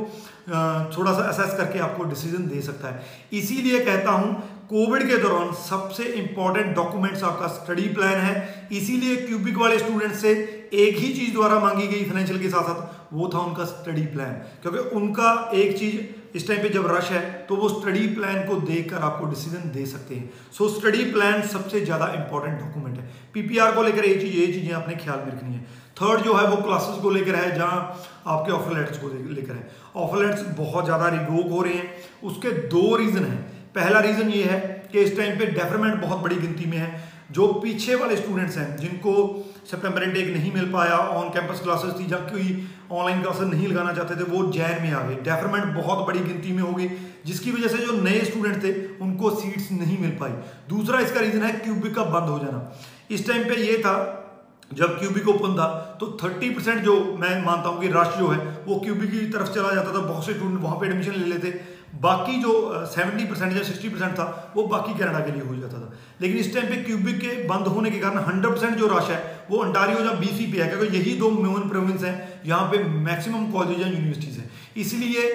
थोड़ा 0.93 1.11
सा 1.13 1.23
असेस 1.23 1.53
करके 1.57 1.79
आपको 1.79 2.03
डिसीज़न 2.03 2.47
दे 2.47 2.61
सकता 2.61 2.87
है। 2.87 3.03
इसीलिए 3.33 3.79
कहता 3.85 4.11
हूँ 4.11 4.33
कोविड 4.69 5.07
के 5.07 5.17
दौरान 5.17 5.51
सबसे 5.59 6.03
इंपॉर्टेंट 6.15 6.75
डॉक्यूमेंट्स 6.75 7.23
आपका 7.23 7.47
स्टडी 7.49 7.87
प्लान 7.93 8.19
है। 8.19 8.67
इसीलिए 8.71 9.15
क्यूबिक 9.17 9.57
वाले 9.57 9.79
स्टूडेंट 9.79 10.13
से 10.15 10.31
एक 10.73 10.97
ही 10.97 11.13
चीज़ 11.13 11.33
द्वारा 11.33 11.59
मांगी 11.59 11.87
गई 11.87 12.03
फाइनेंशियल 12.03 12.39
के 12.41 12.49
साथ 12.49 12.63
साथ 12.63 13.13
वो 13.13 13.29
था 13.33 13.39
उनका 13.41 13.65
स्टडी 13.65 14.05
प्लान 14.13 14.33
क्योंकि 14.61 14.89
उनका 14.95 15.31
एक 15.55 15.77
चीज़ 15.79 15.97
इस 16.35 16.47
टाइम 16.47 16.61
पे 16.61 16.69
जब 16.69 16.85
रश 16.91 17.09
है 17.11 17.21
तो 17.49 17.55
वो 17.55 17.69
स्टडी 17.69 18.07
प्लान 18.15 18.43
को 18.45 18.55
देखकर 18.61 19.03
आपको 19.03 19.25
डिसीज़न 19.25 19.71
दे 19.71 19.85
सकते 19.85 20.15
हैं। 20.15 20.29
सो 20.51 20.67
स्टडी 20.69 21.03
प्लान 21.11 21.41
सबसे 21.47 21.81
ज़्यादा 21.81 22.07
इंपॉर्टेंट 22.15 22.59
डॉक्यूमेंट 22.59 22.97
है। 22.97 23.09
पीपीआर 23.33 23.75
को 23.75 23.83
लेकर 23.83 24.05
ये 24.05 24.15
चीज़, 24.15 24.35
ये 24.35 24.47
चीज़ें 24.47 24.73
आपने 24.73 24.95
ख्याल 24.95 25.19
में 25.19 25.27
रखनी 25.27 25.53
है। 25.53 25.61
थर्ड 25.93 26.21
जो 26.21 26.33
है, 26.33 26.47
वो 26.47 26.55
क्लासेस 26.57 27.01
को 27.01 27.09
लेकर 27.09 27.35
है, 27.35 27.55
जहाँ 27.55 27.79
आपके 28.27 28.51
ऑफ़र 28.51 28.77
लेटर्स 28.77 28.97
को 28.97 29.07
लेकर 29.07 29.53
है। 29.53 29.69
ऑफ़र 29.95 30.25
लेटर्स 30.25 30.45
बहुत 30.57 30.85
ज़्यादा 30.85 31.07
रिवोक 31.09 31.51
हो 31.51 31.61
रहे 31.61 31.73
हैं। 31.73 31.89
उसके 32.23 32.51
दो 32.69 32.95
रीज़न 32.95 33.25
हैं। 33.25 33.41
पहला 33.75 33.99
रीज़न 33.99 34.29
ये 34.31 34.43
है 34.43 34.59
कि 34.91 34.99
इस 34.99 35.17
टाइम 35.17 35.37
पे 35.39 35.45
डेफरमेंट 35.53 36.01
बहुत 36.01 36.19
बड़ी 36.19 36.35
गिनती 36.37 36.65
में 36.65 36.77
है। 36.77 37.11
जो 37.31 37.47
पीछे 37.61 37.95
वाले 37.95 38.15
स्टूडेंट्स 38.17 38.57
हैं, 38.57 38.75
जिनको 38.77 39.13
सितंबर 39.65 40.03
इनटेक 40.03 40.33
नहीं 40.33 40.51
मिल 40.53 40.71
पाया 40.71 40.97
ऑन 40.97 41.29
कैंपस 41.29 41.59
क्लासेस 41.61 41.93
थी 41.99 42.05
जब 42.07 42.29
कोई 42.29 42.47
ऑनलाइन 42.91 43.21
क्लासेस 43.21 43.47
नहीं 43.49 43.67
लगाना 43.67 43.93
चाहते 43.93 44.15
थे, 44.15 44.23
वो 44.25 44.51
जैन 44.51 44.81
में 44.83 44.91
आ 44.91 45.01
गए। 45.01 45.15
डेफरमेंट 45.23 45.75
बहुत 45.75 46.07
बड़ी 46.07 46.19
गिनती 46.21 46.51
में 46.51 46.61
हो 46.61 46.73
गई 46.73 46.87
जिसकी 47.25 47.51
वजह 47.51 47.67
से 47.67 47.77
जो 47.77 48.01
नए 48.01 48.19
स्टूडेंट 48.21 48.63
थे, 48.63 48.73
उनको 48.97 49.29
सीट्स 49.35 49.71
नहीं 49.73 49.97
मिल 49.99 50.11
पाई। 50.19 50.31
दूसरा 50.69 50.99
इसका 50.99 51.19
रीज़न 51.19 51.43
है, 51.43 51.51
क्यूबिक 51.55 51.95
का 51.95 52.03
बंद 52.05 52.29
हो 52.29 52.39
जाना। 52.39 52.71
इस 53.11 53.27
टाइम 53.27 53.43
पे 53.43 53.55
ये 53.57 53.77
था, 53.79 54.19
जब 54.71 54.97
क्यूबिक 54.99 55.27
ओपन 55.29 55.53
था 55.55 55.67
तो 55.99 56.05
30 56.17 56.49
परसेंट 56.49 56.83
जो 56.83 56.93
मैं 57.19 57.31
मानता 57.45 57.69
हूँ 57.69 57.81
कि 57.81 57.87
रश 57.87 58.17
जो 58.17 58.27
है, 58.27 58.37
वो 58.67 58.79
क्यूबिक 58.79 59.11
की 59.11 59.25
तरफ़ 59.29 59.51
चला 59.53 59.73
जाता 59.73 59.93
था, 59.93 59.99
बहुत 59.99 60.25
से 60.25 60.33
स्टूडेंट 60.33 60.61
वहाँ 60.61 60.77
पे 60.79 60.87
एडमिशन 60.87 61.11
ले 61.13 61.25
लेते। 61.27 61.49
बाकी 61.93 62.35
जो 62.41 62.51
70 62.87 63.25
परसेंट 63.25 63.53
या 63.53 63.63
60 63.63 63.89
परसेंट 63.89 64.13
था, 64.13 64.53
वो 64.55 64.63
बाकी 64.67 64.97
कैनेडा 64.99 65.19
के 65.19 65.31
लिए 65.31 65.41
हो 65.41 65.55
जाता 65.55 65.79
था। 65.79 65.91
लेकिन 66.21 66.37
इस 66.37 66.53
टाइम 66.53 66.65
पे 66.65 66.75
क्यूबिक 66.83 67.19
के 67.19 67.31
बंद 67.47 67.67
होने 67.67 67.91
के 67.91 67.99
कारण 67.99 68.19
100 68.21 68.51
परसेंट 68.51 68.77
जो 68.77 68.87
रश 68.87 69.09
है, 69.09 69.19
वो 69.51 69.57
अंटारियो 69.57 70.05
या 70.05 70.11
बीसी 70.19 70.51
पे 70.51 70.61
है, 70.61 70.69
क्योंकि 70.69 70.97
यही 70.97 71.15
दो 71.19 71.29
मेन 71.31 71.69
प्रोविंस 71.69 72.03
हैं, 72.03 72.41
यहाँ 72.45 72.65
पे 72.71 72.83
मैक्सिमम 72.83 73.51
कॉलेज 73.51 73.81
या 73.81 73.87
यूनिवर्सिटीज़ 73.87 74.39
हैं। 74.39 74.49
इसलिए 74.77 75.29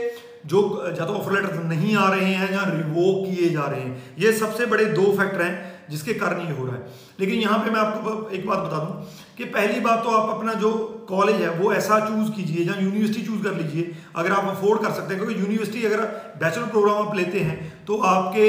जो 0.46 0.62
तो 0.62 1.14
ऑफ़र 1.14 1.32
लेटर 1.32 1.62
नहीं 1.64 1.96
आ 1.96 2.08
रहे 2.10 2.34
हैं 2.34 2.52
या 2.52 2.62
रिवोक 2.66 3.24
किए 3.26 3.48
जा 3.50 3.64
रहे 3.64 3.80
हैं, 3.80 4.14
ये 4.18 4.32
सबसे 4.34 4.66
बड़े 4.66 4.84
दो 4.84 5.12
फैक्टर 5.18 5.42
हैं। 5.42 5.77
जिसके 5.90 6.14
कारण 6.14 6.40
ये 6.40 6.52
हो 6.52 6.66
रहा 6.66 6.74
है। 6.74 6.86
लेकिन 7.20 7.40
यहाँ 7.40 7.58
पे 7.58 7.70
मैं 7.70 7.80
आपको 7.80 8.28
एक 8.30 8.46
बात 8.46 8.58
बता 8.58 8.78
दूँ 8.78 9.06
कि 9.38 9.44
पहली 9.46 9.80
बात 9.80 10.02
तो 10.04 10.10
आप 10.10 10.30
अपना 10.30 10.52
जो 10.54 10.70
कॉलेज 11.08 11.40
है, 11.42 11.50
वो 11.50 11.72
ऐसा 11.72 11.98
चूज़ 12.00 12.30
कीजिए 12.32 12.64
या 12.64 12.74
यूनिवर्सिटी 12.76 13.26
चूज़ 13.26 13.42
कर 13.42 13.54
लीजिए, 13.54 13.94
अगर 14.16 14.32
आप 14.32 14.48
अफोर्ड 14.48 14.82
कर 14.82 14.90
सकते 14.90 15.14
हैं। 15.14 15.24
क्योंकि 15.24 15.40
यूनिवर्सिटी 15.40 15.84
अगर 15.86 16.00
बैचलर 16.40 16.64
प्रोग्राम 16.66 17.06
आप 17.06 17.14
लेते 17.16 17.40
हैं 17.40 17.56
तो 17.86 17.96
आपके 18.06 18.48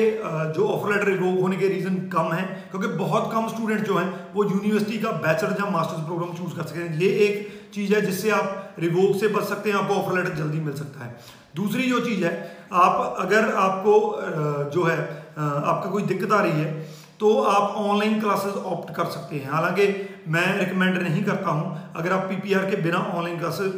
जो 0.53 0.67
ऑफ़र 0.67 0.93
लेटर 0.93 1.08
रिवोक 1.08 1.39
होने 1.41 1.58
के 1.58 1.67
रीजन 1.67 1.96
कम 2.13 2.34
है, 2.34 2.43
क्योंकि 2.72 2.88
बहुत 2.98 3.31
कम 3.34 3.48
स्टूडेंट 3.48 3.86
जो 3.88 3.98
हैं, 3.98 4.10
वो 4.34 4.43
यूनिवर्सिटी 4.46 4.98
का 5.00 5.12
बैचलर 5.19 5.55
या 5.60 5.69
मास्टर्स 5.72 6.05
प्रोग्राम 6.05 6.34
चूज़ 6.38 6.55
कर 6.55 6.63
सकते 6.63 6.79
हैं। 6.79 7.00
ये 7.00 7.10
एक 7.27 7.48
चीज़ 7.74 7.93
है 7.96 8.01
जिससे 8.01 8.29
आप 8.31 8.75
रिवोक 8.79 9.15
से 9.19 9.27
बच 9.29 9.43
सकते 9.46 9.69
हैं, 9.69 9.77
आपको 9.77 9.93
ऑफ़र 9.93 10.17
लेटर 10.17 10.36
जल्दी 10.36 10.60
मिल 10.60 10.74
सकता 10.75 11.05
है। 11.05 11.17
दूसरी 11.55 11.89
जो 11.89 12.00
चीज़ 12.01 12.24
है, 12.25 12.34
आप 12.74 13.15
अगर 13.19 13.53
आपको 13.58 13.93
जो 14.74 14.84
है 14.84 14.98
आपका 15.38 15.89
कोई 15.89 16.03
दिक्कत 16.03 16.31
आ 16.31 16.41
रही 16.41 16.51
है 16.53 16.88
तो 17.19 17.33
आप 17.43 17.75
ऑनलाइन 17.77 18.19
क्लासेस 18.19 18.53
ऑप्ट 18.65 18.93
कर 18.95 19.05
सकते 19.07 19.35
हैं। 19.35 19.49
हालाँकि 19.51 19.88
मैं 20.27 20.45
रिकमेंड 20.59 20.97
नहीं 20.97 21.23
करता 21.23 21.49
हूँ, 21.49 21.93
अगर 21.95 22.11
आप 22.13 22.21
पीपीआर 22.29 22.69
के 22.69 22.75
बिना 22.81 22.97
ऑनलाइन 23.13 23.39
क्लासेस 23.39 23.71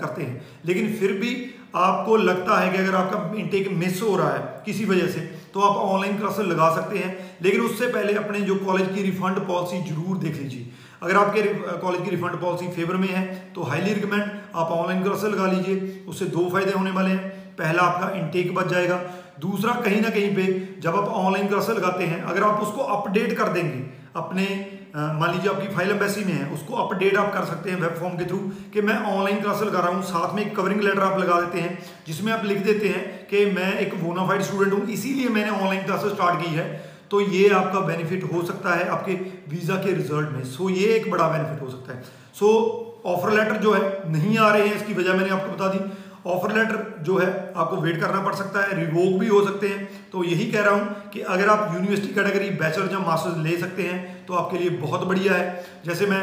करते 0.00 0.22
हैं। 0.22 0.40
लेकिन 0.64 0.92
फिर 0.94 1.12
भी 1.20 1.34
आपको 1.76 2.16
लगता 2.18 2.58
है 2.60 2.70
कि 2.72 2.78
अगर 2.78 2.94
आपका 2.94 3.38
इनटेक 3.38 3.68
मिस 3.74 4.02
हो 4.02 4.16
रहा 4.16 4.30
है 4.30 4.62
किसी 4.66 4.84
वजह 4.84 5.06
से 5.08 5.20
तो 5.54 5.60
आप 5.60 5.76
ऑनलाइन 5.78 6.18
क्लासेस 6.18 6.46
लगा 6.46 6.74
सकते 6.74 6.98
हैं। 6.98 7.14
लेकिन 7.42 7.60
उससे 7.60 7.86
पहले 7.88 8.14
अपने 8.16 8.40
जो 8.42 8.56
कॉलेज 8.56 8.88
की 8.94 9.02
रिफंड 9.02 9.38
पॉलिसी 9.48 9.82
ज़रूर 9.84 10.18
देख 10.18 10.36
लीजिए। 10.36 10.66
अगर 11.02 11.16
आपके 11.16 11.42
कॉलेज 11.78 12.02
की 12.02 12.10
रिफंड 12.10 12.40
पॉलिसी 12.40 12.68
फेवर 12.74 12.96
में 12.96 13.08
है 13.08 13.24
तो 13.54 13.62
हाईली 13.62 13.92
रिकमेंड 13.94 14.22
आप 14.54 14.70
ऑनलाइन 14.72 15.02
क्लासेस 15.02 15.32
लगा 15.32 15.46
लीजिए। 15.52 16.04
उससे 16.08 16.24
दो 16.26 16.48
फ़ायदे 16.50 16.72
होने 16.72 16.90
वाले 16.90 17.10
हैं। 17.10 17.30
पहला, 17.56 17.82
आपका 17.82 18.08
इनटेक 18.16 18.54
बच 18.54 18.66
जाएगा। 18.68 18.96
दूसरा 19.40 19.72
कहीं 19.82 20.00
ना 20.02 20.10
कहीं 20.10 20.34
पे 20.36 20.44
जब 20.82 20.96
आप 20.96 21.08
ऑनलाइन 21.16 21.48
क्लासेस 21.48 21.76
लगाते 21.76 22.04
हैं, 22.04 22.22
अगर 22.24 22.42
आप 22.44 22.60
उसको 22.62 22.82
अपडेट 22.94 23.36
कर 23.38 23.48
देंगे, 23.50 23.84
अपने 24.16 24.44
मान 24.96 25.32
लीजिए 25.32 25.50
आपकी 25.50 25.66
फ़ाइल 25.68 25.90
एम्बेसी 25.90 26.24
में 26.24 26.32
है, 26.32 26.46
उसको 26.50 26.74
अपडेट 26.76 27.16
आप 27.16 27.32
कर 27.32 27.44
सकते 27.44 27.70
हैं 27.70 27.80
वेब 27.80 27.94
फॉर्म 27.94 28.16
के 28.18 28.24
थ्रू 28.24 28.38
कि 28.74 28.80
मैं 28.82 28.96
ऑनलाइन 29.06 29.40
क्लास 29.40 29.60
लगा 29.62 29.80
रहा 29.80 29.90
हूँ, 29.90 30.02
साथ 30.04 30.34
में 30.34 30.42
एक 30.42 30.54
कवरिंग 30.56 30.80
लेटर 30.82 31.02
आप 31.02 31.18
लगा 31.20 31.40
देते 31.40 31.60
हैं, 31.60 31.78
जिसमें 32.06 32.32
आप 32.32 32.44
लिख 32.44 32.64
देते 32.64 32.88
हैं 32.88 33.02
कि 33.26 33.44
मैं 33.52 33.72
एक 33.78 33.94
वोनाफाइड 34.02 34.42
स्टूडेंट 34.42 34.72
हूँ, 34.72 34.86
इसीलिए 34.88 35.28
मैंने 35.28 35.50
ऑनलाइन 35.52 35.84
क्लासेस 35.84 36.12
स्टार्ट 36.12 36.40
की 36.42 36.54
है। 36.54 36.64
तो 37.10 37.20
ये 37.22 37.48
आपका 37.50 37.80
बेनिफिट 37.82 38.24
हो 38.32 38.42
सकता 38.44 38.74
है 38.74 38.88
आपके 38.88 39.12
वीज़ा 39.50 39.74
के 39.76 39.92
रिज़ल्ट 39.92 40.30
में। 40.30 40.44
सो 40.46 40.68
ये 40.70 40.86
एक 40.94 41.10
बड़ा 41.10 41.28
बेनिफिट 41.28 41.62
हो 41.62 41.68
सकता 41.70 41.92
है। 41.92 42.02
सो 42.34 42.48
ऑफ़र 43.06 43.32
लेटर 43.32 43.56
जो 43.58 43.72
है, 43.72 43.82
नहीं 44.12 44.38
आ 44.38 44.50
रहे 44.50 44.66
हैं, 44.68 44.74
इसकी 44.76 44.94
वजह 44.94 45.12
मैंने 45.12 45.30
आपको 45.30 45.52
बता 45.52 45.68
दी। 45.68 45.78
ऑफ़र 46.28 46.54
लेटर 46.54 47.02
जो 47.04 47.16
है 47.18 47.28
आपको 47.56 47.76
वेट 47.78 48.00
करना 48.00 48.20
पड़ 48.22 48.34
सकता 48.34 48.62
है 48.62 48.76
रिवोक 48.76 49.18
भी 49.20 49.28
हो 49.28 49.44
सकते 49.44 49.68
हैं। 49.68 49.88
तो 50.12 50.24
यही 50.24 50.50
कह 50.52 50.62
रहा 50.62 50.74
हूँ 50.74 51.10
कि 51.10 51.20
अगर 51.28 51.48
आप 51.50 51.70
यूनिवर्सिटी 51.74 52.14
कैटेगरी 52.14 52.50
बैचलर 52.58 52.92
या 52.92 52.98
मास्टर्स 53.06 53.36
ले 53.44 53.56
सकते 53.58 53.82
हैं 53.84 54.26
तो 54.26 54.34
आपके 54.34 54.58
लिए 54.58 54.70
बहुत 54.78 55.06
बढ़िया 55.06 55.34
है। 55.34 55.64
जैसे 55.86 56.06
मैं 56.06 56.22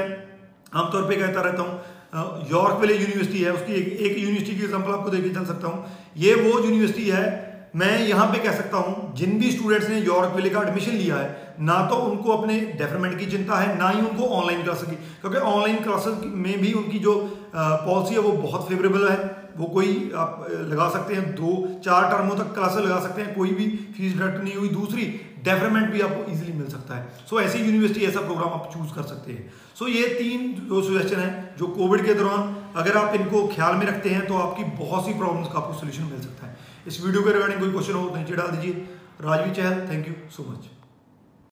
आमतौर 0.73 1.01
पर 1.03 1.19
कहता 1.19 1.41
रहता 1.41 1.63
हूँ 1.63 2.49
यॉर्क 2.49 2.75
वाले 2.79 2.95
यूनिवर्सिटी 2.95 3.39
है 3.39 3.51
उसकी 3.53 3.73
एक, 3.73 3.87
एक 3.91 4.17
यूनिवर्सिटी 4.17 4.55
की 4.55 4.63
एग्ज़ाम्पल 4.63 4.91
आपको 4.91 5.09
देखे 5.09 5.29
चल 5.31 5.45
सकता 5.45 5.67
हूँ। 5.67 5.85
ये 6.17 6.35
वो 6.35 6.59
यूनिवर्सिटी 6.59 7.09
है 7.09 7.51
मैं 7.75 7.99
यहाँ 7.99 8.25
पे 8.27 8.39
कह 8.39 8.51
सकता 8.53 8.77
हूँ 8.77 9.13
जिन 9.17 9.39
भी 9.39 9.51
स्टूडेंट्स 9.51 9.87
ने 9.89 9.99
यॉर्क 9.99 10.35
विले 10.35 10.49
का 10.49 10.61
एडमिशन 10.61 10.91
लिया 10.93 11.15
है 11.17 11.55
ना 11.61 11.77
तो 11.87 11.95
उनको 12.07 12.31
अपने 12.31 12.59
डेफरमेंट 12.79 13.17
की 13.19 13.25
चिंता 13.27 13.59
है 13.59 13.77
ना 13.77 13.89
ही 13.89 14.01
उनको 14.01 14.27
ऑनलाइन 14.35 14.61
क्लासेस 14.63 14.89
की। 14.89 14.95
क्योंकि 15.21 15.37
ऑनलाइन 15.39 15.81
क्लासेस 15.83 16.19
में 16.23 16.59
भी 16.61 16.73
उनकी 16.73 16.99
जो 16.99 17.15
पॉलिसी 17.55 18.13
है 18.13 18.21
वो 18.21 18.31
बहुत 18.43 18.67
फेवरेबल 18.69 19.07
है। 19.07 19.17
वो 19.57 19.65
कोई 19.73 20.11
आप 20.15 20.45
लगा 20.51 20.89
सकते 20.89 21.13
हैं 21.15 21.33
दो 21.35 21.51
चार 21.85 22.09
टर्मों 22.11 22.35
तक 22.37 22.53
क्लासेस 22.53 22.85
लगा 22.85 22.99
सकते 22.99 23.21
हैं 23.21 23.35
कोई 23.35 23.51
भी 23.51 23.67
फ़ीस 23.97 24.13
डिडक्ट 24.13 24.43
नहीं 24.43 24.55
हुई। 24.55 24.69
दूसरी 24.71 25.05
डेवलपमेंट 25.43 25.91
भी 25.91 26.01
आपको 26.01 26.31
इजीली 26.31 26.53
मिल 26.53 26.67
सकता 26.69 26.95
है। 26.95 27.07
सो 27.29 27.35
so, 27.35 27.41
ऐसी 27.41 27.59
यूनिवर्सिटी 27.59 28.05
ऐसा 28.05 28.21
प्रोग्राम 28.21 28.49
आप 28.49 28.69
चूज़ 28.73 28.93
कर 28.95 29.03
सकते 29.03 29.31
हैं। 29.31 29.51
सो 29.75 29.85
so, 29.85 29.91
ये 29.91 30.07
तीन 30.09 30.53
जो 30.69 30.81
सजेशन 30.83 31.19
है 31.19 31.55
जो 31.59 31.67
कोविड 31.69 32.05
के 32.05 32.13
दौरान 32.13 32.55
अगर 32.75 32.97
आप 32.97 33.15
इनको 33.15 33.47
ख्याल 33.47 33.75
में 33.75 33.85
रखते 33.87 34.09
हैं 34.09 34.25
तो 34.27 34.37
आपकी 34.37 34.63
बहुत 34.77 35.05
सी 35.05 35.13
प्रॉब्लम्स 35.13 35.47
का 35.47 35.59
आपको 35.59 35.79
सोल्यूशन 35.79 36.03
मिल 36.11 36.21
सकता 36.21 36.47
है। 36.47 36.57
इस 36.87 37.03
वीडियो 37.05 37.23
के 37.23 37.33
रिगार्डिंग 37.33 37.59
कोई 37.59 37.71
क्वेश्चन 37.71 37.93
हो 37.93 38.07
तो 38.09 38.15
नीचे 38.15 38.35
डाल 38.35 38.55
दीजिए। 38.55 38.87
Rajvi 39.21 39.51
Chahal 39.53 39.87
thank 39.89 40.07
you 40.07 40.13
so 40.37 40.51
much 40.51 40.71